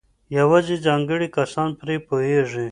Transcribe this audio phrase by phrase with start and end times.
[0.37, 2.65] یوازې ځانګړي کسان پرې پوهېږي.